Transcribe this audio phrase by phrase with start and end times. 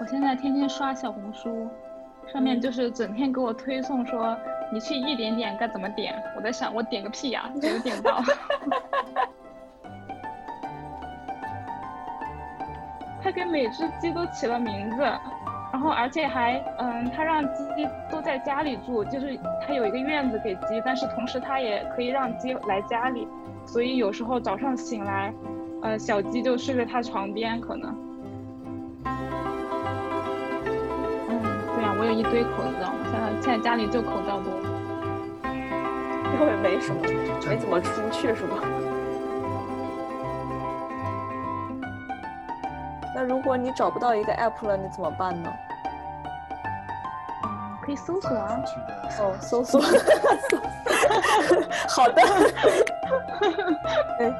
[0.00, 1.68] 我现在天天刷小红书，
[2.30, 4.36] 上面就是整天给我推送说
[4.72, 6.14] 你去一点点该怎么点。
[6.36, 8.20] 我在想，我点个屁呀，点都点不到。
[13.22, 15.02] 他给每只鸡都起了名字，
[15.72, 23.26] 然后而且还嗯，他让鸡都在家里住，就是他有一个院子给鸡，但是同时他也可以让鸡来家里，
[23.64, 25.32] 所以有时候早上醒来，
[25.82, 28.03] 呃，小鸡就睡在他床边可能。
[32.04, 34.52] 我有一堆口罩，现在现在家里就口罩多，
[35.42, 37.00] 因为没什么，
[37.48, 38.58] 没怎么出去是吧？
[43.14, 45.50] 那如果你找不到一个 app 了，你怎么办呢？
[47.82, 48.60] 可以搜索啊。
[49.20, 49.80] 哦，搜索。
[51.88, 52.22] 好的。
[54.20, 54.30] 哎。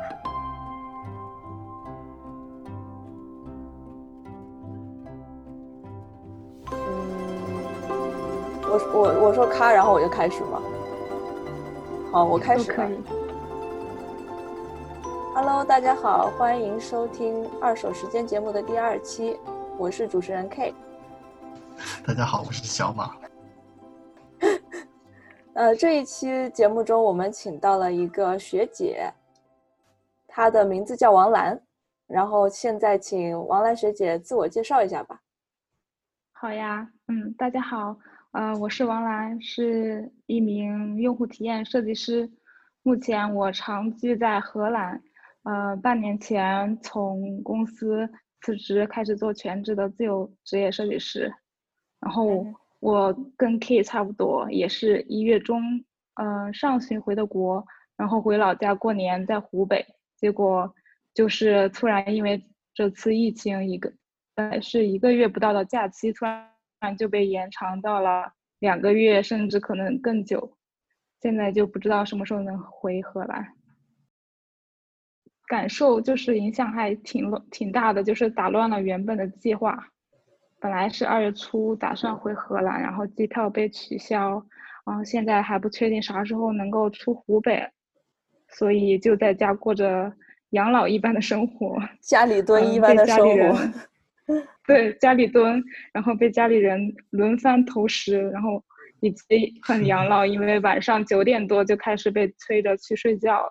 [8.75, 10.61] 我我我说咔，然后我就开始嘛？
[12.11, 12.73] 好，我开始。
[12.73, 12.99] 可以。
[15.33, 19.39] Hello，大家好，欢迎收听二手时间节目的第二期，
[19.79, 20.75] 我是主持人 K。
[22.05, 23.15] 大家好，我是小马。
[25.55, 29.09] 呃，这一期节目中，我们请到了一个学姐，
[30.27, 31.61] 她的名字叫王兰。
[32.09, 35.21] 然后现在请王兰学姐自我介绍一下吧。
[36.33, 37.97] 好呀，嗯，大家好，
[38.35, 42.29] 呃，我是王兰，是一名用户体验设计师，
[42.83, 45.01] 目前我长居在荷兰。
[45.45, 48.11] 呃，半年前从公司
[48.41, 51.33] 辞职，开始做全职的自由职业设计师。
[52.01, 52.45] 然后
[52.81, 55.63] 我跟 K 差不多，也是一月中，
[56.15, 57.65] 嗯，上旬回的国，
[57.97, 59.87] 然后回老家过年，在湖北。
[60.17, 60.75] 结果
[61.15, 63.93] 就是突然因为这次疫情，一个
[64.35, 66.51] 本来是一个月不到的假期，突然
[66.93, 70.57] 就被延长到了两个月，甚至可能更久。
[71.21, 73.49] 现在就不知道什么时候能回荷兰。
[75.47, 79.89] 感受就是影响还挺挺大的，就是打乱了原本的计划。
[80.59, 84.43] 本来是二月初打算回荷兰，然后机票被取消，
[84.87, 87.71] 然后现在还不确定啥时候能够出湖北，
[88.49, 90.11] 所以就在家过着
[90.51, 93.59] 养老一般的生活，家里蹲一般的生活。
[94.67, 95.63] 对，家里蹲，
[95.93, 98.63] 然后被家里人轮番投食，然后
[99.01, 103.51] 以及很 养老，因为晚上九点多就开始被催着去睡觉了。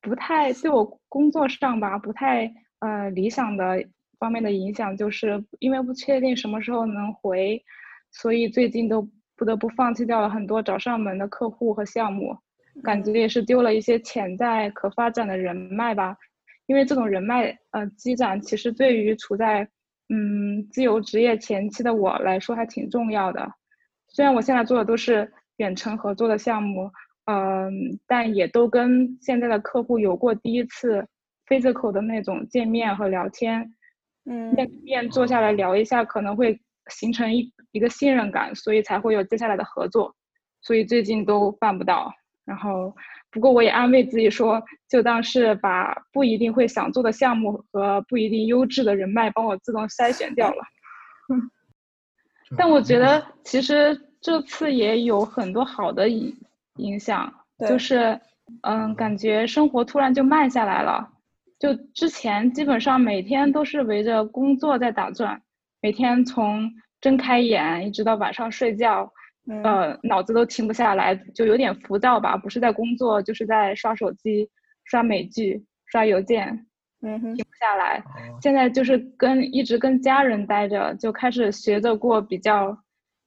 [0.00, 2.50] 不太对我工作上吧，不太
[2.80, 3.84] 呃理想的
[4.18, 7.62] 方面的影响，就是因为不确定什么时候能回，
[8.10, 9.06] 所以最近都
[9.36, 12.36] 不得不放弃掉了很多找上门的客户和项目，
[12.82, 16.16] 感觉也是丢了一些潜在可发展的人脉吧。
[16.66, 19.68] 因为这种人脉呃积攒，其实对于处在
[20.08, 23.50] 嗯自由职业前期的我来说还挺重要的。
[24.08, 26.90] 虽然我现在做的都是远程合作的项目。
[27.26, 31.08] 嗯，但也都跟现在的客户有过第一次
[31.48, 33.72] physical 的那种见面和聊天，
[34.26, 36.60] 嗯，面面坐下来聊一下，可能会
[36.90, 40.14] 形成一一个信任感，所以才会有接下来的合作。
[40.60, 42.12] 所以最近都办不到。
[42.44, 42.94] 然后，
[43.34, 50.64] 不过我也安慰自己说，就当是把不一定会想做的项目和不一定优质的人脉帮我自动筛选掉了。
[52.56, 56.34] 但我觉得其实这次也有很多好的影。
[56.78, 57.32] 影响
[57.68, 58.20] 就是，
[58.62, 61.08] 嗯，感觉生活突然就慢下来了。
[61.56, 65.40] 就之前基本上每天都是围着工作在打转，
[65.80, 66.68] 每天从
[67.00, 69.12] 睁开眼一直到晚上睡觉，
[69.62, 72.36] 呃，脑子都停不下来，就有点浮躁吧。
[72.36, 74.48] 不是在工作，就是在刷手机、
[74.84, 76.66] 刷美剧、刷邮件，
[77.02, 78.02] 嗯哼，停不下来。
[78.40, 82.74] 现在就是跟一直跟家人待着，就开始学着过比较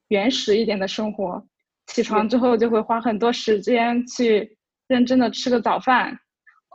[0.08, 1.40] 原始一点的生活。
[1.86, 4.58] 起床之后就会花很多时间去
[4.88, 6.18] 认真的吃个早饭，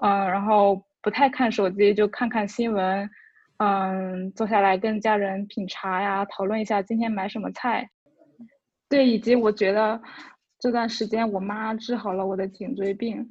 [0.02, 3.10] 嗯，然后不太看手机，就看看新闻，
[3.58, 7.90] 嗯，坐下来跟家人品茶呀，讨论一下今天买什么菜。
[8.94, 10.00] 对，以及我觉得
[10.60, 13.28] 这段时间我妈治好了我的颈椎病，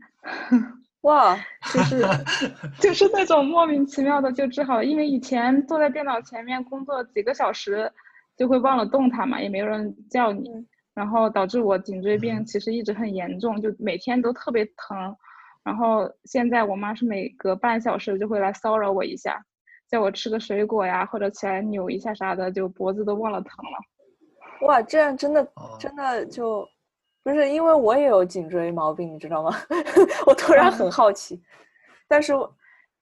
[1.03, 1.37] 哇，
[1.73, 2.03] 就是
[2.83, 7.89] 就是那种莫名其妙的就治好了，因为以前坐在电脑前面工作几个小时
[8.37, 10.51] 就会忘了动弹嘛，也没有人叫你。
[10.95, 15.17] 然后导致我颈椎病其实一直很严重，就每天都特别疼。
[15.63, 19.41] 然后现在我妈是每隔半小时就会来骚扰我一下，
[19.89, 23.79] 叫我吃个水果呀，或者起来扭一下啥的，就脖子都忘了疼了。
[24.63, 26.67] 哇，这样真的真的就
[27.23, 29.57] 不是因为我也有颈椎毛病，你知道吗？
[30.27, 31.43] 我突然很好奇。
[32.09, 32.33] 但是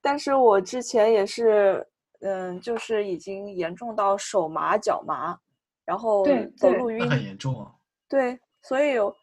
[0.01, 1.85] 但是我之前也是
[2.21, 5.37] 嗯，就是已经严重到手麻脚麻，
[5.85, 6.25] 然后
[6.57, 7.09] 走路晕。
[7.09, 7.71] 很严重啊。
[8.07, 9.15] 对，所以有，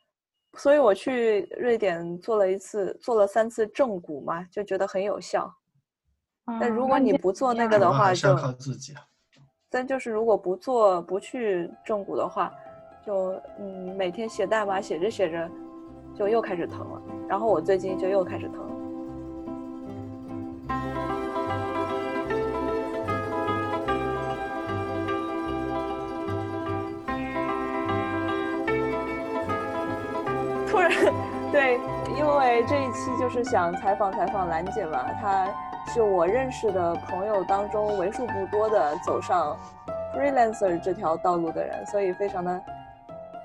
[0.54, 5.52] 所以我去瑞典做了一次，做了三次正骨嘛，就觉得很有效。
[6.60, 9.04] 但如果你不做那个的话，就靠自己啊。
[9.70, 12.50] 但就是如果不做不去正骨的话，
[13.04, 15.46] 就嗯每天写代码写着写着，
[16.14, 17.02] 就又开始疼了。
[17.28, 18.66] 然后我最近就又开始疼。
[30.66, 30.90] 突然，
[31.52, 31.78] 对，
[32.16, 35.46] 因为这一期就是想采访采访兰姐嘛，她
[35.88, 39.56] 是我认识的朋友当中为数不多的走上
[40.14, 42.62] freelancer 这条道路的人，所以非常的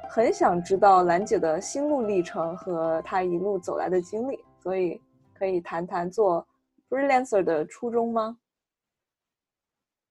[0.10, 5.00] 很想知道兰姐的心路历程和她一路走来的经历，所以
[5.34, 6.45] 可以谈谈做
[6.90, 8.38] freelancer 的初衷吗？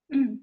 [0.08, 0.40] 嗯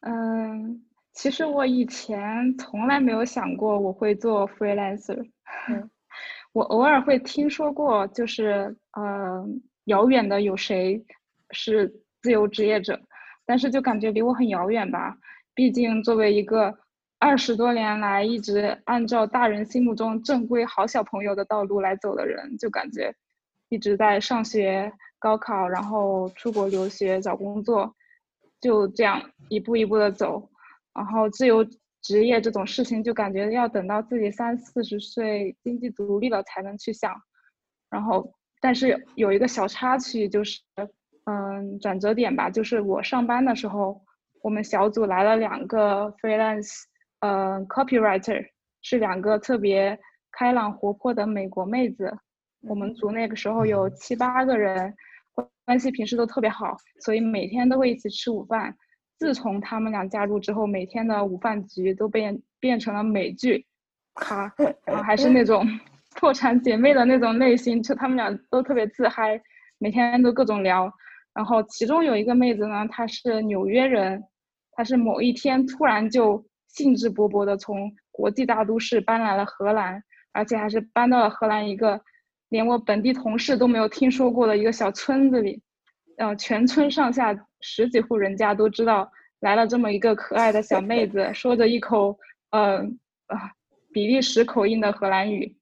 [0.00, 5.22] 嗯，其实我以前从来没有想过我会做 freelancer，
[5.68, 5.88] 嗯
[6.52, 9.46] 我偶尔会听说过，就是呃
[9.84, 11.04] 遥远的有谁
[11.50, 13.00] 是自由职业者，
[13.44, 15.16] 但是就感觉离我很遥远吧。
[15.54, 16.78] 毕竟作为一个
[17.18, 23.14] 二十多年来一直按照大人心目中正规好小朋友的道路来走的人，就感觉
[23.68, 27.94] 一直在上学、高考，然后出国留学、找工作，
[28.60, 30.48] 就这样一步一步的走。
[30.94, 31.64] 然后自由
[32.02, 37.14] 职业这种事情，就感觉要等到自己三四十岁经济独立了才能去想。
[37.88, 40.60] 然后，但是有一个小插曲，就是
[41.24, 44.00] 嗯转折点吧，就是我上班的时候，
[44.40, 46.84] 我们小组来了两个 freelance，
[47.18, 48.46] 呃 copywriter，
[48.80, 49.98] 是两个特别
[50.30, 52.16] 开朗活泼的美国妹子。
[52.60, 54.94] 我们组那个时候有七八个人，
[55.32, 58.76] 关关系平时都特别好，所以每天都会一起吃午饭。
[59.18, 63.66] 自从他们俩加入之后，每天的午饭局都变变成了美剧，
[64.14, 64.52] 哈，
[64.84, 65.66] 然后还是那种
[66.14, 69.40] 破产姐妹的那种类型，就她们俩都特别自嗨，
[69.78, 70.92] 每天都各种聊。
[71.34, 74.22] 然后其中有一个妹子呢，她是纽约人，
[74.72, 82.00] 她是某一天突然就兴致勃勃的从国际大都市搬来了荷兰，而且还是搬到了荷兰一个
[82.50, 85.62] 连我本地同事都没有听说过的一个小村子里。
[86.18, 89.10] 呃，全村上下十几户人家都知道
[89.40, 92.18] 来了这么一个可爱的小妹子，说着一口
[92.50, 92.80] 呃
[93.28, 93.50] 啊
[93.90, 95.56] 比利时口音的荷兰语，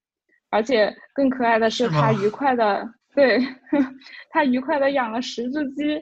[0.51, 3.39] 而且更可爱的是他愉快的对，
[4.31, 6.01] 他愉快的养了十只鸡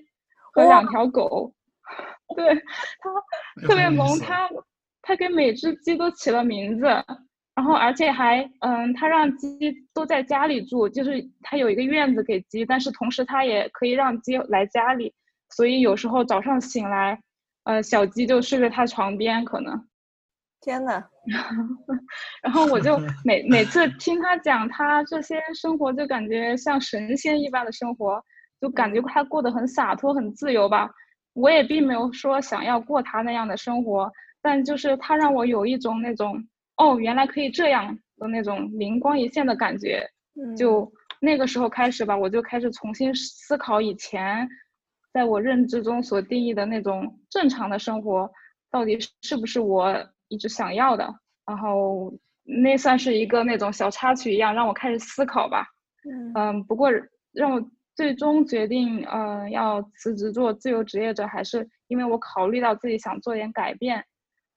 [0.52, 1.52] 和两条狗，
[2.36, 3.10] 对他
[3.66, 4.48] 特别萌，很有意思她
[5.02, 6.84] 她给每只鸡都起了名字，
[7.54, 15.14] 然后而且还嗯，他让鸡都在家里住，就是他有一个院子给鸡，但是同时他也可以让鸡来家里，
[15.50, 17.18] 所以有时候早上醒来，
[17.64, 19.87] 呃，小鸡就睡在他床边可能，
[20.60, 21.02] 天呐，
[22.42, 28.22] 然后我就每每次听他讲他这些生活，就感觉像神仙一般的生活，
[28.60, 30.90] 就感觉他过得很洒脱、很自由吧。
[31.34, 34.10] 我也并没有说想要过他那样的生活，
[34.42, 36.44] 但就是他让我有一种那种
[36.76, 40.04] 哦，原来可以这样的那种灵光一现的感觉。
[40.34, 40.90] 嗯就
[41.20, 44.48] 那个时候开始吧，我就开始重新思考以前
[45.12, 48.30] 在我认知中所定义的那种正常的生活，
[48.70, 49.94] 到底是不是我
[50.28, 51.12] 一直想要的。
[51.46, 52.12] 然后
[52.44, 55.66] 那算是一个那种小插曲一样，让我开始思考吧。
[56.08, 56.90] 嗯嗯，不过
[57.32, 64.04] 让我最终决定，呃，要辞职做自由职业者，还是因为我考虑到自己想做点改变。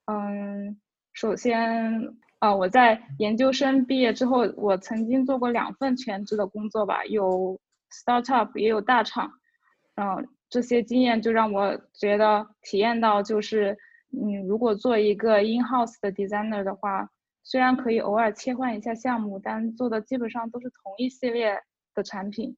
[0.05, 0.79] 嗯，
[1.13, 7.59] 首先，呃，我在研究生毕业之后，我曾经做过两份全职的工作吧，有
[8.05, 9.31] startup 也有大厂。
[9.95, 13.77] 嗯，这些经验就让我觉得体验到，就是，
[14.13, 17.09] 嗯，如果做一个 in house 的 designer 的话，
[17.43, 21.59] 虽然可以偶尔切换一下项目，但做的基本上都是同一系列
[21.95, 22.55] 的产品，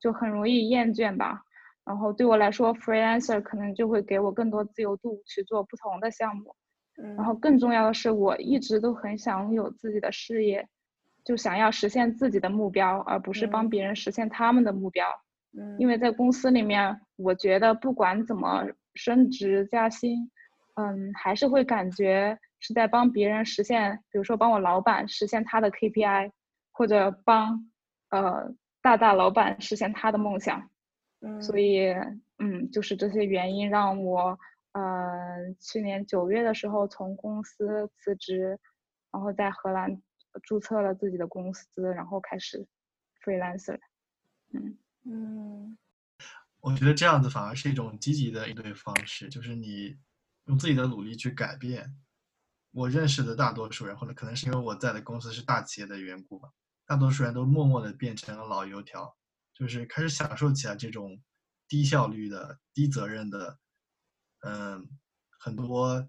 [0.00, 1.42] 就很容易厌倦吧。
[1.84, 6.54] 然后对我来说，freelancer 可能就会给我更多自由度去做不同的项目。
[7.02, 10.68] 嗯然后更重要的是，我一直都很想有自己的事业，
[11.24, 15.06] 就想要实现自己的目标，而不是帮嗯别人实现他们的目标。
[15.58, 20.30] 嗯因为在公司里面，我觉得不管怎么升职加薪，
[20.74, 26.30] 嗯，还是会感觉是在帮别人实现，比如说帮我老板实现他的 KPI，
[26.72, 27.70] 或者帮
[28.10, 30.70] 呃大大老板实现他的梦想。
[31.24, 31.92] 嗯所以，
[32.38, 34.36] 嗯，就是这些原因让我，
[34.72, 38.58] 呃，去年九月的时候从公司辞职，
[39.12, 40.02] 然后在荷兰
[40.42, 42.66] 注册了自己的公司，然后开始
[43.24, 43.78] freelancer。
[44.52, 45.78] 嗯嗯
[46.60, 49.96] 我觉得这样子反而是一种积极的应对方式，就是你
[50.46, 51.96] 用自己的努力去改变。
[52.70, 56.50] 我认识的大多数人，或者可能是因为我在的公司是大企业的缘故吧，
[56.86, 59.14] 大多数人都默默的变成了老油条，
[59.54, 61.22] 就是开始享受起来这种
[61.68, 63.58] 低效率的、低责任的，
[64.40, 64.88] 嗯，
[65.38, 66.08] 很多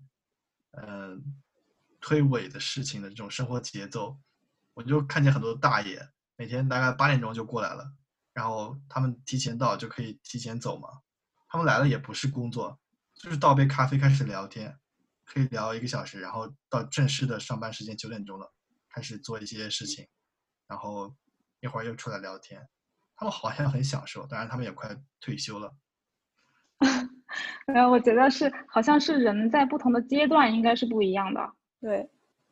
[0.71, 1.41] 嗯
[1.99, 4.17] 推诿的事情的这种生活节奏。
[4.73, 7.93] 我就看见很多大爷每天大概八点钟就过来了，
[8.33, 10.87] 然后他们提前到就可以提前走嘛。
[11.47, 12.79] 他们来了也不是工作，
[13.24, 14.77] 就是倒杯咖啡开始聊天。
[15.25, 18.53] 可以聊一个小时，然后到正式的上班时间九点钟了，
[18.89, 20.06] 开始做一些事情，
[20.68, 21.15] 然后
[21.62, 22.68] 一会儿又出来聊天。
[23.15, 25.74] 他们好像很享受，当然他们也快退休了。
[27.65, 31.53] 然后我觉得是，好像是人在不同的阶段应该是不一样的。
[31.80, 32.10] 对，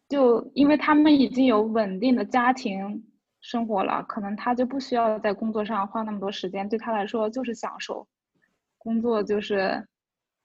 [0.08, 3.06] 就因为他们已经有稳定的家庭
[3.42, 8.08] 生活了，可能他就不需要在工作上花那么多时间，对他来说就是享受，
[8.78, 9.86] 工作就是。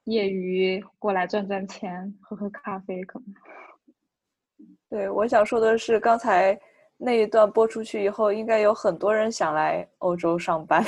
[0.07, 3.35] 业余过来赚赚钱，喝喝咖啡，可能。
[4.89, 6.59] 对，我想说的是，刚才
[6.97, 10.83] 那一段播出去以后，应该有很多人想来欧洲上班。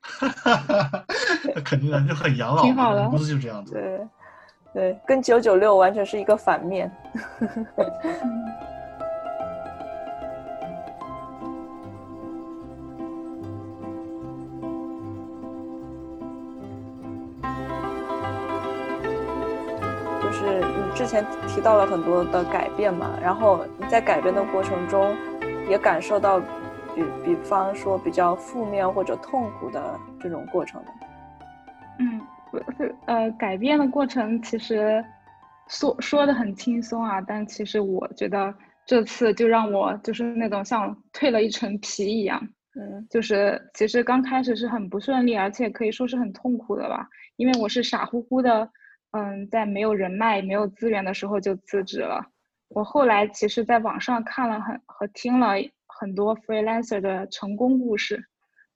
[0.00, 1.04] 哈哈哈
[1.54, 3.74] 那肯定的，就很养老，挺好的，公司就这样子。
[3.74, 4.08] 对，
[4.72, 6.90] 对，跟九九六完全是一个反面。
[20.94, 25.16] 之前提到了很多的改变嘛，然后你在改变的过程中，
[25.68, 26.38] 也感受到，
[26.94, 30.82] 比比方说比较负面或者痛苦的这种过程
[31.98, 32.20] 嗯，
[32.50, 35.02] 不是呃，改变的过程其实
[35.66, 38.54] 说说的很轻松啊，但其实我觉得
[38.86, 42.40] 这次就让我就是那种像蜕了一层皮一样，
[42.76, 48.68] 嗯，就是其实刚开始是很不顺利，而且可以说是很痛苦的吧，因为我是傻乎乎的。
[49.12, 52.24] 嗯，在没有人脉、没有资源的时候就辞职了。
[52.68, 55.54] 我后来其实在网上看了很和听了
[55.86, 58.24] 很多 freelancer 的成功故事，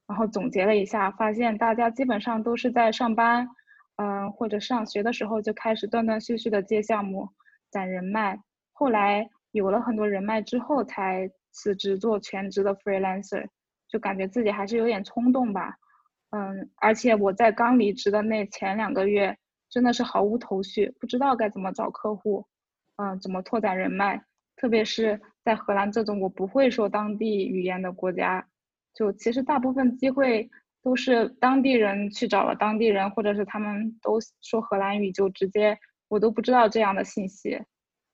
[0.06, 3.48] 然后总结了一下，发现大家基本上都是在上班，
[3.96, 7.26] 嗯，或者上学的时候就开始断断续续的接项目、
[7.70, 8.38] 攒人脉。
[8.72, 13.46] 后来有了很多人脉之后，才辞职做全职的 freelancer，
[13.88, 15.74] 就感觉自己还是有点冲动吧。
[16.28, 19.34] 嗯，而且我在刚离职的那前两个月。
[19.76, 22.46] 真的是毫无头绪，不知道该怎么找客户，
[22.96, 24.24] 嗯，怎么拓展人脉，
[24.56, 28.48] 特别是在荷兰这种我不会说当地语言的国家，
[28.94, 30.48] 就其实大部分机会
[30.82, 35.78] 都是当地人去找了当地人，或者是他们都说荷兰语，就直接
[36.08, 37.50] 我都不知道这样的信息，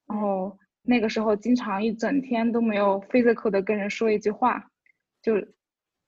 [0.09, 4.69] 然后那个时候经常一整天都没有 physical 的跟人说一句话，
[5.23, 5.35] 就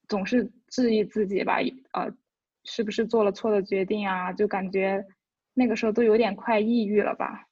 [0.09, 1.59] 总是质疑自己吧，
[1.93, 2.13] 呃，
[2.65, 4.33] 是不是做了错的决定啊？
[4.33, 5.07] 就感觉。
[5.55, 7.47] 那个时候都有点快抑郁了吧，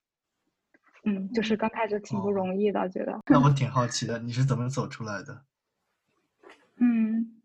[1.05, 3.21] 嗯，就是刚开始挺不容易的，觉得。
[3.27, 5.43] 那我挺好奇的，你是怎么走出来的？
[6.81, 7.41] 嗯，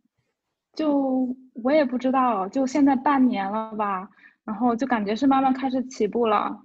[0.74, 4.10] 就我也不知道，就现在半年了吧，
[4.44, 6.60] 然后就感觉是慢慢开始起步了，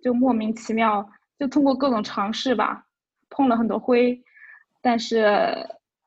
[0.00, 2.86] 就莫名其妙，就通过各种尝试吧，
[3.28, 4.22] 碰了很多灰，
[4.80, 5.26] 但是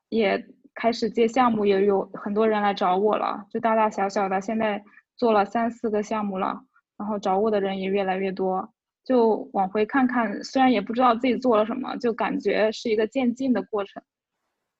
[0.08, 0.42] 也
[0.74, 4.82] 开始接项目，也有很多人来找我了，就大大小小的，现在
[5.16, 6.62] 做了三四个项目了。
[6.98, 8.72] 然后找我的人也越来越多，
[9.04, 14.02] 就往回看看，虽然也不知道自己做了什么，就感觉是一个渐进的过程，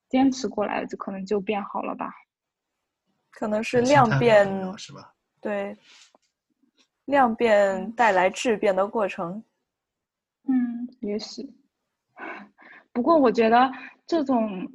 [0.09, 2.11] 坚持过来就可能就变好了吧。
[3.31, 4.47] 可能是量变
[4.79, 5.13] 是吧？
[5.43, 5.77] 对，
[7.05, 9.45] 量变带来质变的过程。
[10.49, 11.53] 嗯，也许。
[12.93, 13.71] 不过我觉得
[14.07, 14.67] 这种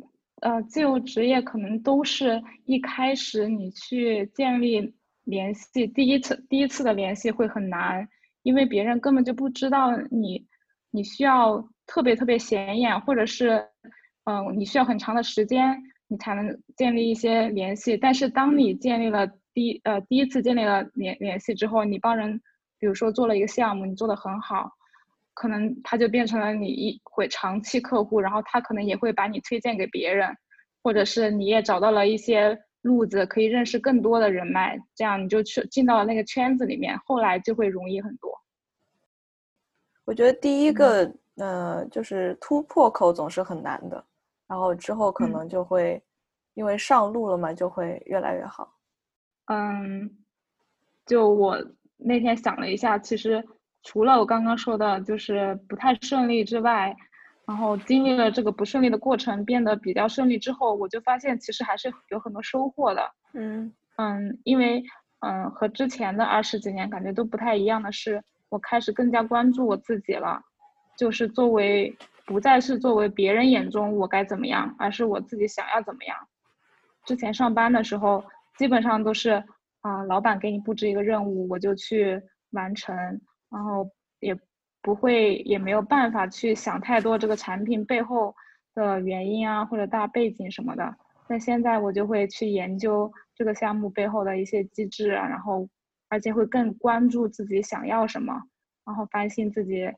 [0.42, 4.94] 呃自由职业可能都是一开始你去建立。
[5.32, 8.06] 联系第一次第一次的联系会很难，
[8.44, 10.46] 因为别人根本就不知道你，
[10.92, 13.66] 你需要特别特别显眼，或者是，
[14.26, 17.96] 嗯，你需要很长的时间，你才能建立一些联系。
[17.96, 22.38] 但是当你建立了第呃第一次建立了联联系之后，你帮人，
[22.78, 24.70] 比如说做了一个项目，你做的很好，
[25.34, 30.28] 可能他就变成了你一会长期客户，然后他可能也会把你推荐给别人，
[30.84, 32.60] 或者是你也找到了一些。
[32.82, 38.32] 路子可以认识更多的人脉，这样你就去进到了那个圈子里面，后来就会容易很多。
[40.04, 44.04] 我觉得第一个，呃，就是突破口总是很难的，
[44.48, 46.02] 然后之后可能就会
[46.56, 48.74] 因为上路了嘛，就会越来越好。
[49.46, 50.10] 嗯，
[51.06, 51.58] 就我
[51.98, 53.46] 那天想了一下，其实
[53.84, 56.96] 除了我刚刚说的，就是不太顺利之外。
[57.52, 63.12] 然后经历了这个不顺利的过程，变得比较顺利之后，我就发现其实还是有很多收获的。
[63.34, 64.82] 嗯，嗯，因为
[65.20, 70.42] 嗯和之前的二十几年感觉都不太一样的是，我开始更加关注我自己了，
[70.98, 71.94] 就是作为
[72.26, 76.16] 不再是作为别人眼中我该怎么样，而是我自己想要怎么样。
[77.06, 78.24] 之前上班的时候，
[78.58, 79.44] 基本上都是
[79.82, 82.96] 啊，老板给你布置一个任务，我就去完成，
[83.50, 83.86] 然后
[84.22, 84.40] 也
[84.82, 88.36] 不会也没有办法去想太多这个产品背后
[88.74, 90.96] 的原因啊，或者大背景什么的。
[91.28, 95.68] 但现在我就会去研究这个项目背后的一些机制啊，然后
[96.10, 98.42] 而且会更关注自己想要什么，
[98.86, 99.92] 然后反省自己，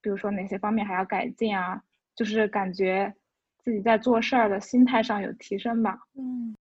[0.00, 1.82] 比如说哪些方面还要改进啊，
[2.14, 3.14] 就是感觉。
[3.62, 5.98] 自己在做事儿的心态上有提升吧？
[6.14, 6.56] 嗯，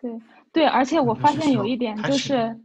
[0.00, 0.22] 对
[0.52, 2.56] 对，而且我发现有一点就是，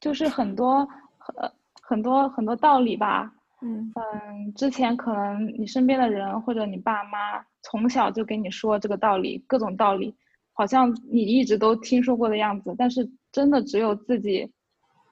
[0.00, 0.84] 就是很多
[1.16, 1.52] 很
[1.86, 3.30] 很多很多道理吧。
[3.62, 10.14] 嗯嗯，之前可能你身边的人或者你爸妈从小就给你说这个道理，各种道理，
[10.52, 12.74] 好像你一直都听说过的样子。
[12.76, 14.50] 但是真的只有自己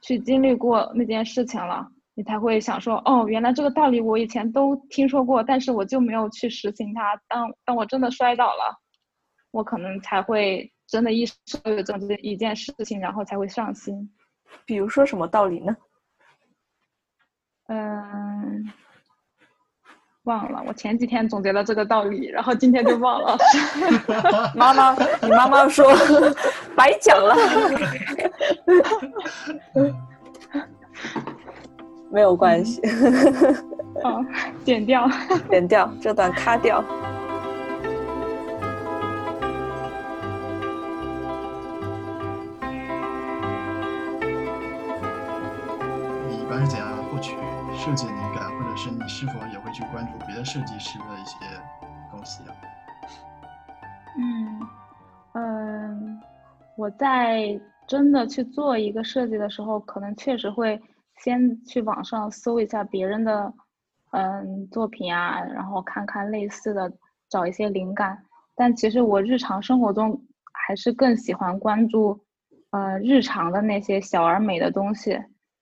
[0.02, 1.88] 去经历过那件事情了。
[2.14, 7.19] 你才会想说，哦，原来这个道理我以前都听说过，但是我就没有去实行它。
[7.26, 8.79] 当当我真的摔倒了，
[9.50, 14.12] 我可能才会真的意识到有这么一件事情，然后才会上心。
[14.67, 15.75] 比如说什么道理呢？
[17.73, 18.71] 嗯，
[20.25, 20.62] 忘了。
[20.67, 23.38] 我前几天总结了这个道理，然后今天就忘了。
[24.55, 25.91] 妈妈，你妈妈说
[26.76, 27.35] 白讲了。
[32.11, 32.83] 没有关系，
[34.02, 34.23] 好，
[34.64, 35.09] 剪掉，
[35.49, 36.85] 剪掉这段，咔掉。
[50.52, 51.37] 设计师的一些
[52.11, 52.54] 东西啊？
[54.18, 54.61] 嗯
[55.32, 56.21] 嗯，
[56.76, 60.78] 我在真的去做一个设计的时候，可能确实会。
[61.18, 63.54] 先去网上搜一下别人的，
[64.11, 66.92] 嗯，作品啊，然后看看类似的，
[67.31, 68.20] 找一些灵感。
[68.57, 70.20] 但其实我日常生活中
[70.53, 72.18] 还是更喜欢关注，
[72.70, 75.16] 呃，日常的那些小而美的东西，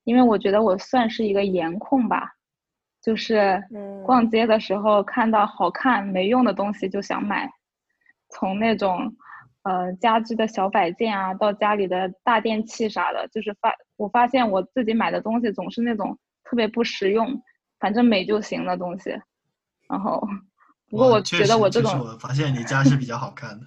[0.04, 2.32] 因为我觉得我算是一个颜控吧，
[3.02, 3.62] 就是
[4.04, 7.50] 逛街的时候看到好看没用的东西就想买，
[8.28, 9.14] 从那种。
[9.62, 17.42] 呃，家居的小摆件啊，到家里的大电器啥的，就是发我发现我自己买的东西总是那种特别不实用，
[17.78, 19.10] 反正美就行的东西。
[19.86, 20.26] 然后，
[20.88, 23.66] 不过我觉得我这种，我发现你家是比较好看的，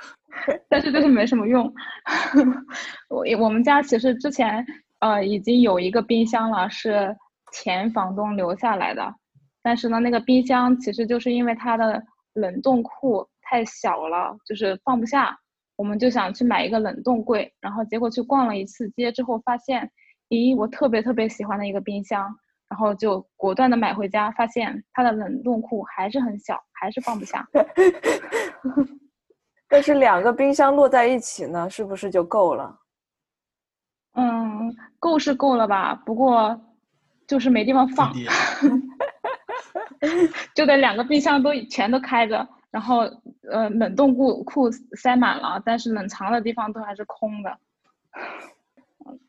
[0.70, 1.70] 但是就是没什么用。
[3.10, 4.64] 我我们家其实之前
[5.00, 7.14] 呃已经有一个冰箱了，是
[7.56, 9.12] 前房东留下来的，
[9.62, 12.02] 但是呢，那个冰箱其实就是因为它的
[12.34, 13.26] 冷冻库。
[13.48, 15.38] 太小了，就是放不下，
[15.76, 19.88] 我们就想去买一个冷冻柜，然后结果去逛了一次街之后，发现，
[20.30, 22.24] 咦，我特别特别喜欢的一个冰箱，
[22.68, 27.46] 然后就果断的买回家，发现它的冷冻库还是很小，还是放不下。
[29.70, 32.76] 但是两个冰箱摞在一起呢，是不是就够了？
[34.14, 36.60] 嗯，够是够了吧，不过
[37.26, 38.12] 就是没地方放，
[40.54, 42.46] 就得两个冰箱都全都开着。
[42.70, 42.98] 然后，
[43.50, 47.58] 呃，冷冻库库塞满了，但是冷藏的地方都还是空的。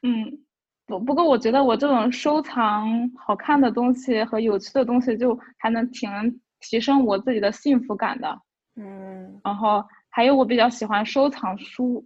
[0.02, 0.40] 嗯，
[0.86, 8.42] 不不过我觉得我这种收藏好看的东西和有趣的东西，就还能挺能提升我自己的幸福感的。
[8.76, 12.06] 嗯，然后还有我比较喜欢收藏书，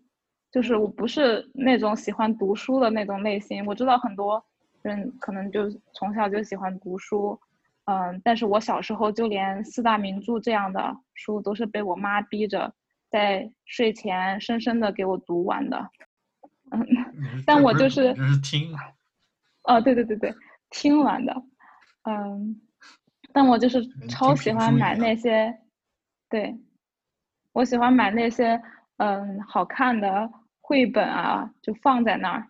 [0.52, 3.66] 就是我不是那种喜欢读书的那种类型。
[3.66, 4.44] 我知道很多
[4.84, 7.40] 人可能就从小就喜欢读书。
[7.86, 12.74] 嗯，但是我小时候就连四大名著这样的书都是被我妈逼着
[13.10, 15.90] 在睡前深深的给我读完的。
[16.72, 16.86] 嗯，
[17.46, 18.74] 但我就是是听，
[19.64, 20.34] 哦，对对对对，
[20.70, 21.36] 听完的。
[22.04, 22.62] 嗯，
[23.34, 25.60] 但我就是超喜欢买那些，
[26.30, 26.56] 对，
[27.52, 28.62] 我喜欢买那些
[28.98, 32.48] 嗯好看的绘本啊，就放在那儿，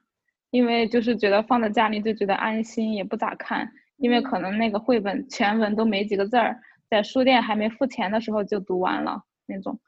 [0.52, 3.72] 因为就是觉得放在家里就觉得安心，也不咋看。
[3.98, 6.60] 因为可能那个绘本全文都没几个字儿，
[6.90, 9.80] 在书店还没付钱的时候就读完了那种，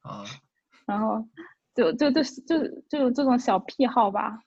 [0.00, 0.24] 啊，
[0.86, 1.22] 然后
[1.74, 4.40] 就就就就就有这种小癖好吧，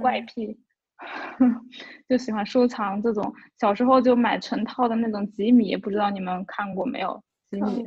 [0.00, 0.56] 怪癖，
[2.08, 3.34] 就喜欢收藏这种。
[3.58, 7.20] 小时候就买成套的那种吉米，不知道你们看过没有？
[7.50, 7.84] 吉米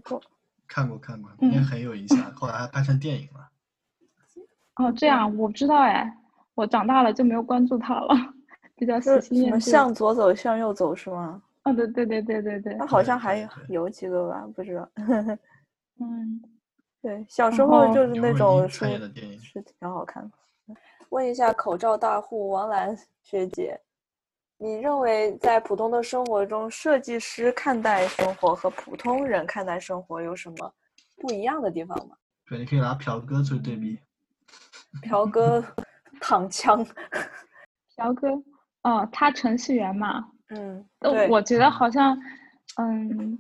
[0.67, 2.31] 看过看过，也很有印象。
[2.33, 3.49] 后来还拍成电影了。
[4.75, 6.17] 哦，这样我不知道哎，
[6.59, 8.13] 我长大了就没有关注他了。
[8.75, 11.41] 比较喜新厌旧，向左走，向右走是吗？
[11.63, 12.77] 哦，对对对对对对。
[12.77, 14.89] 他好像还有几个吧，不知道。
[16.01, 16.41] 嗯，
[17.01, 20.75] 对，小时候就是那种书参演的电影是挺好看的。
[21.11, 23.79] 问一下口罩大户王兰学姐，
[24.57, 30.73] 你认为在普通的生活中，设计师看待生活和普通人看待生活有什么
[31.17, 32.15] 不一样的地方吗？
[32.45, 33.99] 对，你可以拿朴哥做对比。
[35.09, 35.63] 朴哥
[36.21, 36.86] 躺枪，
[37.97, 38.29] 朴哥，
[38.84, 40.86] 哦，他程序员嘛，嗯，
[41.29, 42.17] 我觉得好像，
[42.77, 43.38] 嗯，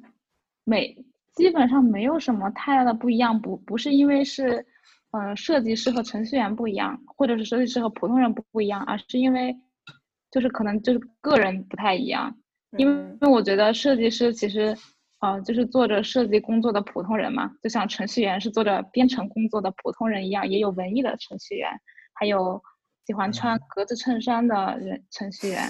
[0.63, 0.95] 没
[1.35, 4.65] 基本上没有什么太大的不一样，不不是因为是，
[5.11, 9.55] 呃，设计师和程序员不一样，或者是设计师和普通人不不一样，而是因为，
[10.31, 12.35] 就是可能就是个人不太一样，
[12.77, 14.75] 因为嗯因为我觉得设计师其实，
[15.21, 21.69] 呃，就是做着设计工作的普通人嘛，就像程序员是做着编程工作的普通人一样，也有文艺的程序员，
[22.19, 22.61] 还有
[23.05, 25.63] 喜欢穿格子衬衫的人程序员。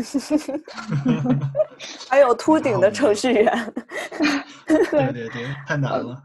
[2.10, 3.74] 还有秃顶的程序员，
[4.68, 6.24] 对对对，太难了。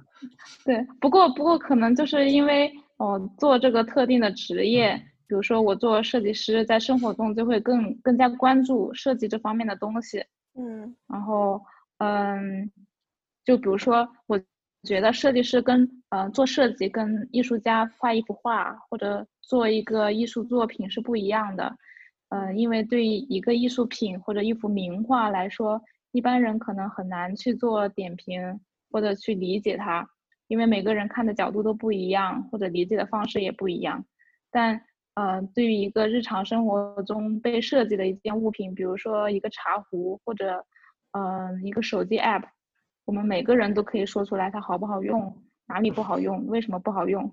[0.65, 10.25] 对，不过不过可能就是因为哦、做这个特定的职业，比如说我做设计师，在生活中就会更更加关注设计这方面的东西。
[10.57, 11.61] 嗯然后
[11.99, 12.71] 嗯，
[13.45, 14.41] 就比如说，我
[14.85, 21.77] 觉得设计师跟呃做设计跟艺术家画一幅画或者做一个艺术作品是不一样的。
[22.31, 25.81] 嗯，因为对于一个艺术品或者一幅名画来说，
[26.13, 30.09] 一般人可能很难去做点评或者去理解它，
[30.49, 34.05] 因为每个人看的角度都不一样，或者理解的方式也不一样。
[34.51, 34.81] 但
[35.15, 40.65] 呃，对于一个日常生活中被设计的一件物品，比如说一个茶壶或者
[41.13, 42.43] 嗯、一个手机 app，
[43.05, 45.33] 我们每个人都可以说出来它好不好用，
[45.67, 47.33] 哪里不好用，为什么不好用。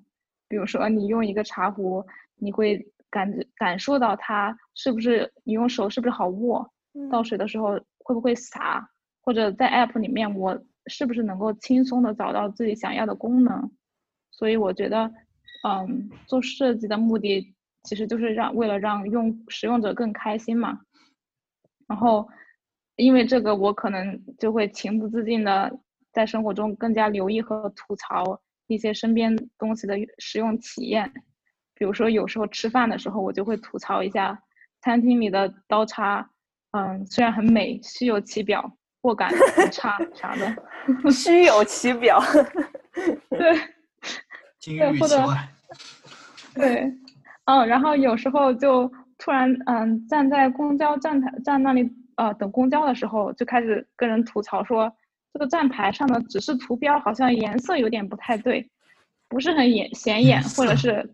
[0.51, 6.69] 比如说你用一个茶壶，你会感觉感受到它是不是你用手是不是好握，
[7.09, 8.85] 倒水的时候会不会洒，
[9.21, 13.71] 或者在 app 里面我是不是能够轻松的找到自己想要的功能。
[14.29, 15.09] 所以我觉得，
[15.65, 20.81] 嗯，做设计的目的其实就是让为了让用使用者更开心嘛。
[21.87, 22.27] 然后，
[22.97, 25.79] 因为这个，我可能就会情不自禁的
[26.11, 28.41] 在生活中更加留意和吐槽
[28.73, 31.11] 一些身边东西的使用体验。
[31.75, 34.41] 比如说，有时候吃饭的时候，我就会吐槽一下
[34.81, 36.29] 餐厅里的刀叉，
[36.71, 40.55] 嗯，虽然很美，虚有其表，握感很差 啥的。
[41.11, 42.21] 虚有其表。
[43.29, 43.59] 对。
[44.59, 45.49] 金对或者玉其外。
[46.53, 46.93] 对，
[47.45, 54.95] 嗯，然后有时候就突然，嗯，站在公交站台站那里，呃，等公交的时候，就开始跟人吐槽说，
[55.33, 58.69] 这个站牌上的指示图标好像颜色有点不太对，
[59.27, 61.09] 不是很眼显眼，或者是，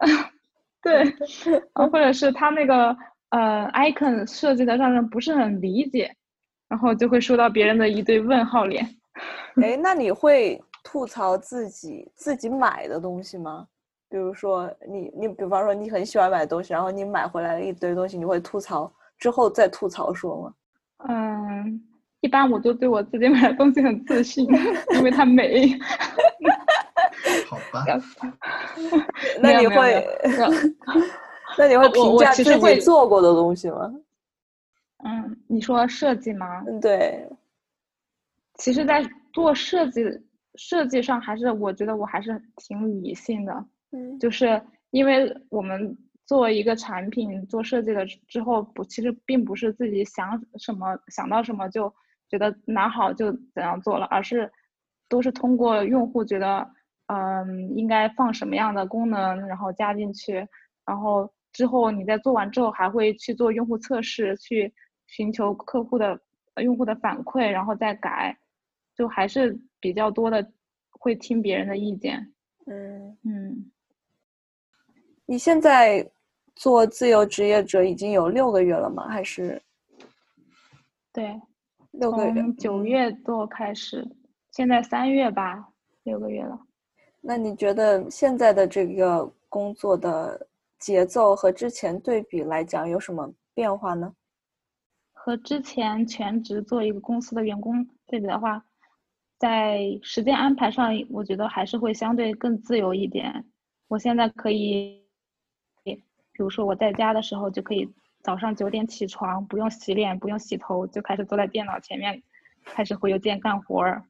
[0.82, 1.02] 对，
[1.72, 2.96] 啊，或者是他那个
[3.30, 6.14] 呃 icon 设计的让人不是很理解，
[6.68, 8.84] 然后就会收到别人的一堆问号脸。
[9.62, 13.66] 哎， 那你会吐槽自己自己买的东西吗？
[14.10, 20.54] 比如说你你比方说你很喜欢买东西，然后你买回来了一堆东西，你会吐槽之后再吐槽说吗？
[21.08, 21.82] 嗯，
[22.22, 24.46] 一般我就对我自己买的东西很自信，
[24.94, 25.68] 因为它美。
[27.46, 27.84] 好吧
[29.40, 30.06] 那你会
[31.58, 33.92] 那你会评价自其实会己做过的东西吗？
[35.04, 36.64] 嗯，你说设计吗？
[36.66, 37.28] 嗯，对，
[38.54, 40.02] 其实，在做设计
[40.54, 51.92] 设计上，还是我觉得我还是挺理性的，嗯就是因为我们做一个产品做设计的之后，不，其实并不是自己想什么想到什么就
[52.32, 54.50] 觉得哪好就怎样做了，而是
[55.06, 56.66] 都是通过用户觉得，
[57.08, 60.48] 嗯，应该放什么样的功能，然后加进去，
[60.86, 64.72] 然后之后你在做完之后还会去做用户测试，去
[65.08, 66.18] 寻求客户的
[66.54, 68.34] 呃用户的反馈，然后再改，
[68.96, 70.50] 就还是比较多的
[70.92, 72.32] 会听别人的意见。
[72.64, 73.70] 嗯，嗯，
[75.26, 76.10] 你现在
[76.56, 79.06] 做自由职业者已经有六个月了吗？
[79.08, 79.60] 还是
[81.12, 81.38] 对，
[81.92, 82.42] 六个月？
[82.42, 84.06] 从九嗯月多开始，
[84.50, 85.68] 现在三月吧，
[86.02, 86.58] 六个月了。
[87.20, 94.12] 那你觉得现在的这个工作的节奏和之前对比来讲有什么变化呢？
[95.12, 98.64] 和之前全职做一个公司的员工对比的话，
[99.38, 103.44] 在时间安排上，我觉得还是会相对更自由一点。
[103.86, 105.00] 我现在可以，
[105.84, 106.02] 比
[106.38, 107.88] 如说我在家的时候，就可以
[108.22, 112.22] 早上九点起床，不用洗脸，不用洗头，就开始坐在电脑前面，
[112.64, 114.04] 开始回邮件干活儿。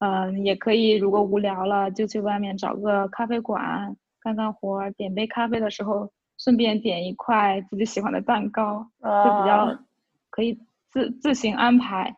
[0.00, 8.88] 嗯，也可以，如果无聊了，就去外面找个咖啡馆干干活儿，点杯咖啡的时候，顺便点一块自己喜欢的蛋糕。
[9.00, 9.78] 就比较啊
[10.30, 10.58] 可以
[10.90, 12.14] 自自行安排，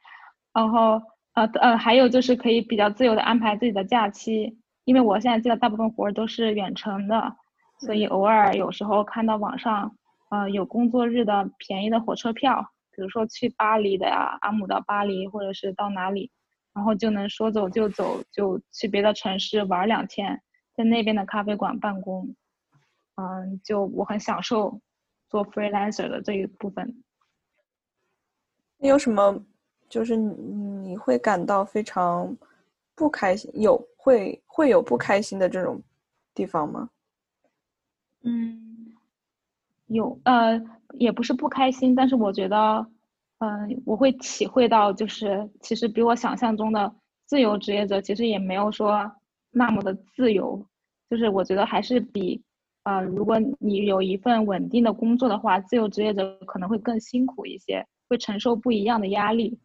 [0.52, 1.00] 然后
[1.34, 7.36] 呃呃，还有就是可以比较自由的安排自己的假期，因为我现在接的大部分活儿都是远程的，
[7.78, 9.96] 所以偶尔有时候看到网上，
[10.30, 16.30] 呃，有工作日的便宜的火车票，比如说去巴黎的呀，阿姆到巴黎，或者是到哪里，
[16.72, 20.40] 然后就能说走就走，就去别的城市玩两天，
[20.74, 22.34] 在那边的咖啡馆办公，
[23.16, 24.80] 嗯，就我很享受
[25.28, 27.02] 做 freelancer 的这一部分。
[28.78, 29.44] 你有什么，
[29.88, 30.32] 就是你
[30.90, 32.36] 你会感到非常
[32.94, 35.82] 不开心，有会会有不开心的这种
[36.32, 36.88] 地方吗？
[38.22, 38.69] 嗯，
[39.90, 40.60] 有呃，
[40.98, 42.86] 也不是不开心，但是我觉得，
[43.38, 46.92] 嗯、我会体会到，就是其实比我想象中的
[47.26, 49.10] 自由职业者，其实也没有说
[49.50, 50.64] 那么的自由，
[51.08, 52.40] 就是我觉得还是比，
[52.84, 59.58] 呃，如果你有一份稳定的工作的话，自由职业者可能会更辛苦一些，会承受不一样的压力。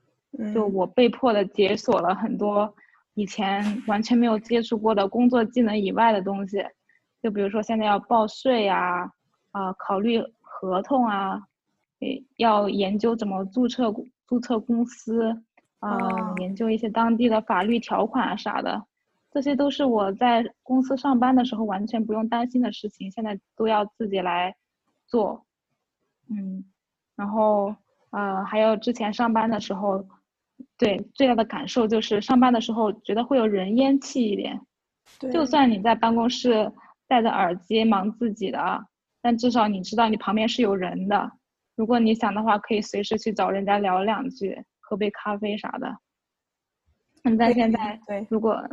[0.54, 2.76] 就嗯我被迫的解锁了很多
[3.14, 6.58] 以前完全没有接触过的工作技能以外的东西，
[7.22, 9.10] 就比如说现在要报税啊，
[9.56, 11.41] 啊、考虑合同啊，
[12.02, 13.94] 诶，要研究怎么注册
[14.28, 15.30] 注册公司，
[15.80, 18.86] 啊、哦研究一些当地的法律条款啊啥的，
[19.32, 24.54] 这些都是我在公司上班的时候完全不用担心的事情，现在都要自己来
[25.08, 25.46] 做，
[26.30, 26.65] 嗯，
[27.15, 27.74] 然后
[28.10, 30.06] 呃，还有之前上班的时候，
[30.78, 34.60] 对最大的感受就是上班的时候觉得会有人烟气一点，
[35.32, 36.70] 就算你在办公室
[37.08, 38.86] 戴着耳机忙自己的，
[39.26, 41.32] 但至少你知道你旁边是有人的。
[41.76, 45.88] 如果你想的话，可以随时去找人家聊两句，喝杯咖啡啥的。
[47.24, 48.64] 嗯，但对现在对如果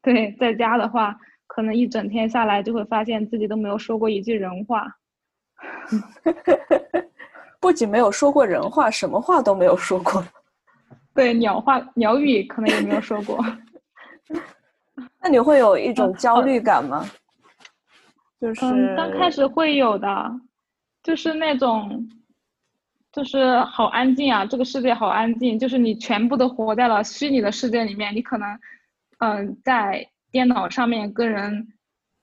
[0.00, 1.14] 对在家的话，
[1.46, 4.86] 可能一整天下来就会发现自己都没有说过一句人话。
[7.60, 10.24] 不仅没有说过人话，什么话都没有说过。
[11.14, 13.38] 对，鸟话鸟语可能也没有说过。
[15.20, 17.04] 那你会有一种嗯焦虑感吗？
[18.40, 20.30] 就是嗯，刚开始会有的，
[21.02, 22.08] 就是那种，
[23.12, 28.58] 就是好安静啊，这个世界好安静，就是你全部都活在了虚拟的世界里面，你可能，
[29.18, 31.68] 嗯，在电脑上面跟人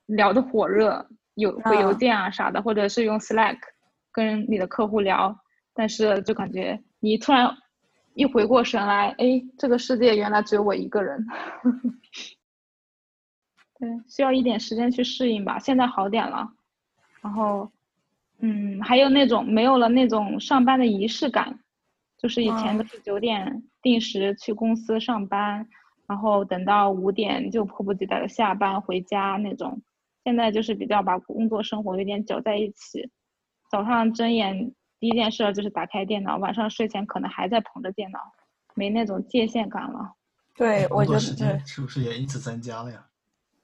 [0.06, 3.58] 聊的火热，有回邮啊件啊啥的，或者是用 Slack
[4.12, 5.36] 跟你的客户聊，
[5.74, 7.50] 但是就感觉你突然
[8.14, 11.26] 一回过神来，哎，这个世界原来只有我一个人。
[13.82, 15.58] 对，需要一点时间去适应吧。
[15.58, 16.48] 现在好点了，
[17.20, 17.68] 然后，
[18.38, 21.60] 嗯，还有那种没有了那种上班的仪式感，
[22.20, 25.68] 就是以前都哦是九点定时去公司上班，
[26.06, 29.82] 然后等到五点就迫不及待的下班回家那种。
[30.24, 33.10] 现在就是比较把工作生活有点搅在一起，
[33.72, 38.20] 早上睁眼第一件事儿就是打开电脑，晚上睡前可能还在捧着电脑，
[38.76, 40.14] 没那种界限感了。
[40.56, 43.08] 对，我觉得时间是不是也因此增加了呀？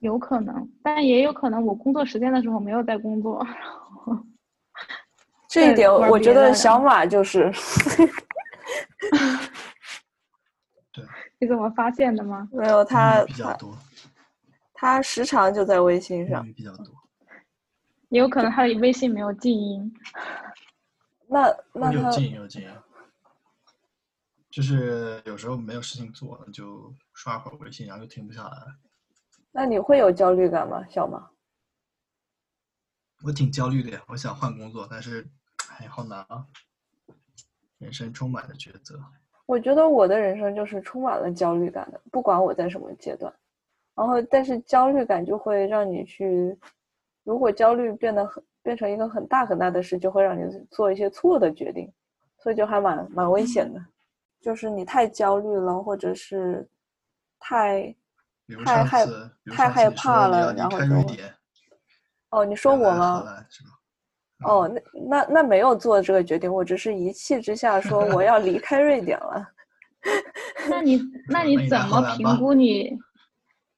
[0.00, 3.44] 有可能，但也有可能我工作时间的时候没有在工作。
[5.48, 7.50] 这一点，我觉得小马就是
[10.92, 11.02] 对，
[11.38, 12.46] 你怎么发现的吗？
[12.52, 13.78] 没有他比较他多，
[14.74, 16.94] 他时常就在微信上比较多。
[18.10, 19.92] 也有可能他的微信没有静音。
[21.26, 22.68] 那那他有劲有劲，
[24.50, 28.56] 就是有时候没有事情做，就刷会儿微信，然后就停不下来。
[29.58, 31.28] 那你会有焦虑感吗，小马？
[33.24, 35.26] 我挺焦虑的呀，我想换工作，但是
[35.80, 36.46] 哎，好难啊！
[37.78, 39.02] 人生充满了抉择。
[39.46, 43.34] 我觉得我的人生就是充满了焦虑感的，不管我在什么阶段。
[43.96, 46.56] 然后，但是焦虑感就会让你去，
[47.24, 51.92] 如果焦虑变得很变成一个很大很大的事，就会让你做一些错的决定，
[52.38, 53.84] 所以就还蛮蛮危险的。
[54.40, 56.64] 就是你太焦虑了，或者是
[57.40, 57.92] 太
[58.48, 59.06] 比太害
[59.54, 60.86] 太害怕了然后就
[62.30, 63.24] 哦，你说我吗？
[64.44, 69.46] 哦，那那那没有做这个决定，我只是一气之下说我要离开瑞典了。
[70.70, 70.96] 那你
[71.28, 72.98] 那那你怎么评估你？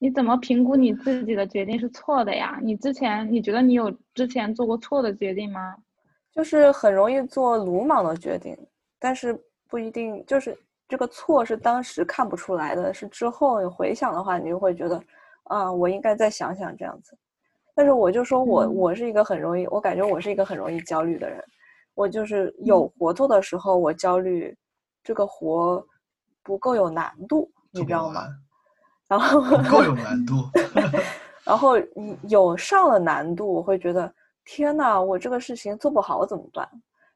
[0.03, 2.59] 你怎么评估你自己的决定是错的呀？
[2.63, 5.75] 你之前你觉得你有之前做过错的决定吗？
[6.33, 8.57] 就是很容易做鲁莽的决定，
[8.99, 10.57] 但是不一定就是
[10.91, 15.01] 这个错是当时看不出来的，是之后你回想的话，你就会觉得，
[15.45, 17.17] 啊，我应该再想想这样子。
[17.77, 21.43] 但是我就说我嗯我是一个很容易，我感觉我是一个很容易焦虑的人，
[21.95, 24.55] 我就是有活做的时候我焦虑，
[25.05, 25.83] 这个活
[26.43, 28.27] 不够有难度，你知道吗？
[29.07, 30.35] 然后不够有难度。
[31.47, 34.13] 然后你有上了难度，我会觉得
[34.45, 36.69] 天呐，我这个事情做不好怎么办？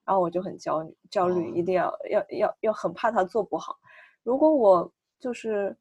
[0.05, 3.77] 然后我就很焦虑，焦虑，哦一定要要要要很怕他做不好。
[4.23, 5.77] 如果我就是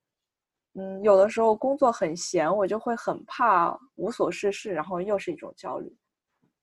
[0.76, 5.96] 嗯，有的时候工作很闲，我就会很怕无所事事，然后又是一种焦虑。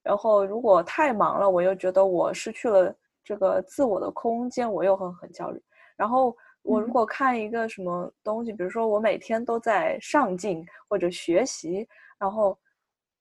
[0.03, 5.63] 然后如果太忙了，我又觉得我失去了这个自我的空间，我又会很焦虑。
[5.97, 11.87] 然后我如果看一个什么东西，比如说我每天都在上进或者学习，
[12.19, 12.59] 然后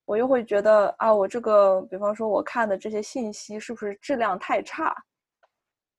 [0.09, 4.91] 我又会觉得啊，我这个，比方说我看的这些信息是不是质量太差？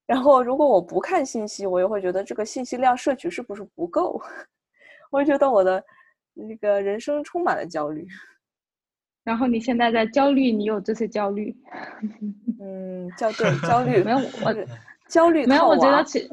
[0.04, 4.20] 然后如果我不看信息，我又会觉得这个信息量摄取是不是不够？
[5.12, 5.80] 我觉得我的
[6.34, 8.04] 那个人生充满了焦虑。
[9.22, 11.54] 然后你现在在焦虑，你有这些焦虑？
[12.60, 14.52] 嗯，焦对焦虑 没有我
[15.06, 16.28] 焦虑没有，我觉得其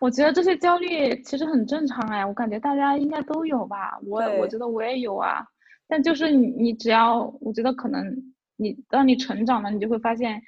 [0.00, 3.96] 我觉得这些焦虑其实很正常哎，我感觉大家应该都有吧。
[4.08, 5.46] 我我觉得我也有啊，
[5.90, 8.16] 但就是你你只要我觉得可能
[8.56, 10.40] 你当你成长了，你就会发现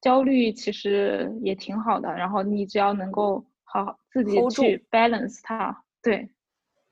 [0.00, 2.12] 焦虑其实也挺好的。
[2.12, 6.28] 然后你只要能够好好自己去 balance 它，对，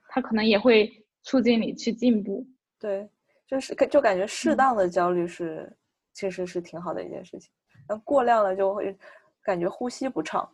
[0.08, 2.46] 它可能也会促进你去进步。
[2.78, 3.10] 对。
[3.48, 5.72] 就是就感觉适当的焦虑是，
[6.12, 7.48] 其实是挺好的一件事情。
[7.88, 8.98] 那过量了就会
[9.40, 10.50] 感觉呼吸不畅。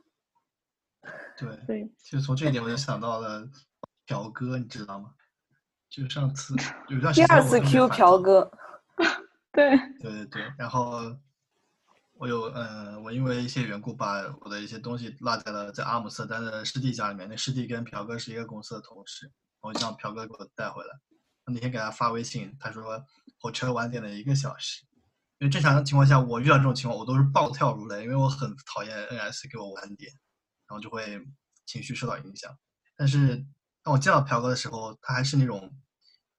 [1.39, 3.49] 对对，其实从这一点我就想到了
[4.07, 5.15] 朴哥，你知道吗？
[5.93, 6.55] 就上次
[6.89, 8.51] 有段时间， 第二次 Q 朴哥。
[9.53, 11.15] 对对对对，然后
[12.15, 17.29] 我有嗯，我因为一些缘故把我的一些东西落在了在阿姆斯特丹的师弟家里面。
[17.29, 20.89] 那师弟跟朴哥是一个公司的同事，我就让朴哥给我带回来。
[21.45, 23.05] 我那天给他发微信，他说
[23.39, 24.87] 火车晚点了一个小时。
[25.41, 30.11] 因为正常情况下，我遇到这种情况，我都是暴跳如雷，因为我很讨厌 NS 给我晚点，
[30.67, 31.21] 然后就会
[31.67, 32.57] 情绪受到影响。
[32.97, 33.37] 但是
[33.83, 35.71] 当我见到朴哥的时候，他还是那种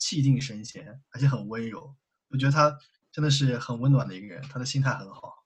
[0.03, 1.95] 气定神闲，而且很温柔。
[2.27, 2.77] 我觉得他
[3.09, 5.45] 真的是很温暖的一个人，他的心态很好。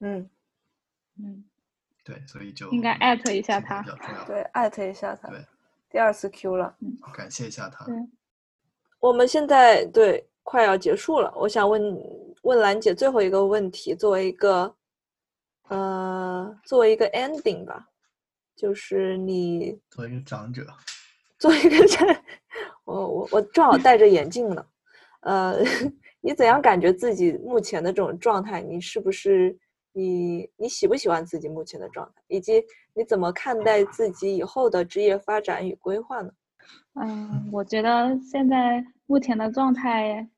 [0.00, 0.28] 嗯
[1.20, 1.44] 嗯，
[2.02, 3.80] 对，所以就应该艾特一下他。
[4.26, 5.28] 对，艾特一下他。
[5.28, 5.46] 对，
[5.88, 6.76] 第二次 Q 了。
[6.80, 7.86] 嗯，感谢一下他。
[8.98, 11.80] 我们现在对快要结束了，我想问
[12.42, 14.74] 问兰姐最后一个问题，作为一个
[15.68, 17.88] 呃，作为一个 ending 吧，
[18.56, 20.66] 就是你作为一个长者，
[21.38, 21.76] 作为一个，
[22.84, 24.66] 我我我正好戴着眼镜呢，
[25.20, 25.56] 呃，
[26.20, 28.60] 你怎样感觉自己目前的这种状态？
[28.60, 29.56] 你是不是
[29.92, 32.22] 你你喜不喜欢自己目前的状态？
[32.28, 36.30] 以及你怎么看待自己以后的职业发展与规划呢？
[37.00, 40.28] 嗯，我觉得现在目前的状态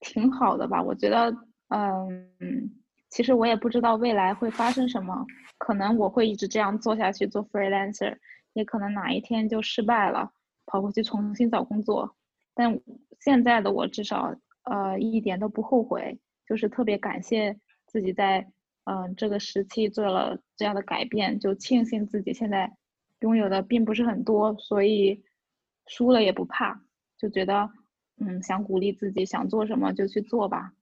[0.00, 0.82] 挺好的吧。
[0.82, 1.34] 我觉得，
[1.68, 2.70] 嗯，
[3.08, 5.24] 其实我也不知道未来会发生什么，
[5.56, 8.14] 可能我会一直这样做下去做 freelancer，
[8.58, 10.32] 也可能哪一天就失败了，
[10.66, 12.16] 跑回去重新找工作。
[12.54, 12.80] 但
[13.20, 18.50] 现在的我至少，呃，一点都不后悔，就是特别感谢自己在，
[18.84, 22.76] 嗯，这个时期做了这样的改变，就庆幸自己现在
[23.20, 25.22] 拥有的并不是很多，所以。
[25.90, 26.82] 输了也不怕，
[27.16, 27.70] 就觉得，
[28.20, 30.74] 嗯，想鼓励自己，想做什么就去做吧。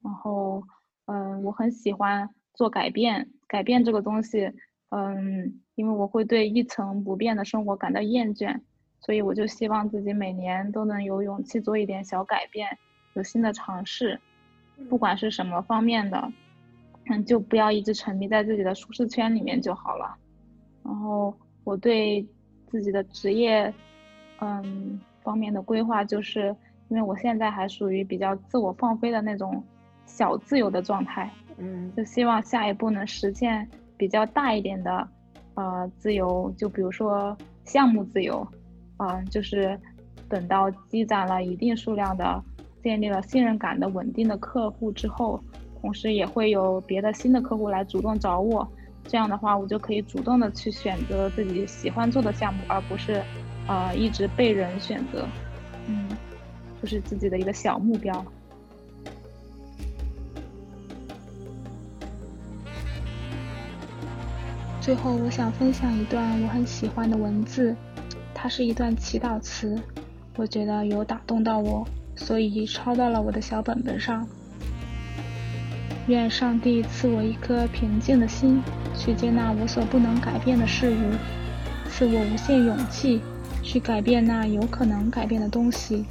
[0.00, 0.62] 然后，
[1.06, 4.52] 嗯，我很喜欢做改变，改变这个东西，
[4.90, 8.60] 嗯，因为我会对一成不变的生活感到厌倦，
[9.00, 12.78] 所以我就希望自己每年都能有勇气做一点小改变，
[13.14, 14.20] 有新的尝试，
[14.88, 16.32] 不管是什么方面的，
[17.10, 20.16] 嗯，就不要一直沉迷在自己的舒适圈里面就好了。
[20.82, 22.26] 然后，我对
[22.66, 23.72] 自己的职业。
[24.40, 26.54] 嗯，方面的规划就是，
[26.88, 29.60] 因为我现在还属于比较自我放飞的那种
[30.06, 33.68] 小自由的状态，嗯，就希望下一步能实现
[33.98, 35.08] 比较大一点的，
[35.54, 38.46] 呃，自由，就比如说项目自由，
[38.98, 39.78] 嗯，就是
[40.28, 42.42] 等到积攒了一定数量的、
[42.82, 45.38] 建立了信任感的稳定的客户之后，
[45.82, 48.66] 同时也会有别的新的客户来主动找我，
[49.04, 53.20] 这样的话，我就可以主动的去选择自己喜欢做的项目，而不是。
[53.66, 55.28] 啊，一直被人选择，
[55.88, 56.08] 嗯，
[56.80, 58.24] 就是自己的一个小目标。
[64.88, 67.76] 最后，我想分享一段我很喜欢的文字，
[68.32, 69.78] 它是一段祈祷词，
[70.34, 71.86] 我觉得有打动到我，
[72.16, 74.26] 所以抄到了我的小本本上。
[76.06, 78.62] 愿上帝赐我一颗平静的心，
[78.96, 81.12] 去接纳我所不能改变的事物，
[81.90, 83.20] 赐我无限勇气。
[83.62, 86.06] 去改变那有可能改变的东西，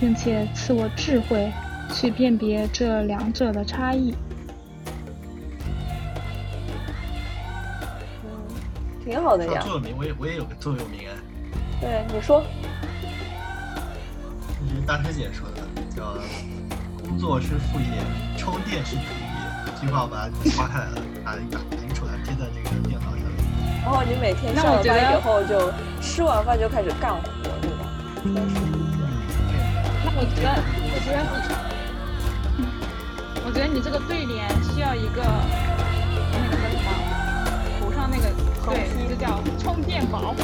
[0.00, 1.52] 并且赐我智慧，
[1.92, 4.14] 去辨别这两者的差异。
[9.08, 9.62] 挺好的呀。
[9.62, 11.16] 座右铭，我也我也有个座右铭哎。
[11.80, 12.44] 对，你说。
[14.60, 15.62] 这是大师姐说的，
[15.96, 16.12] 叫
[17.08, 17.86] “工作是副业，
[18.36, 19.08] 充电是主业”。
[19.80, 23.24] 这句话我把它划开来了，把它打印出来，贴在这个电脑上面。
[23.82, 27.22] 然后你每天那下了班以后就吃完饭就开始干活，
[27.62, 27.88] 对吧？
[28.24, 28.36] 嗯
[30.04, 30.52] 那我觉得，
[30.92, 31.18] 我觉得
[32.58, 32.62] 你，
[33.46, 35.24] 我觉得你这个对联需要一个
[36.30, 36.86] 那个叫什么，
[37.80, 38.28] 头上那个
[38.66, 40.34] 对，这叫充电宝。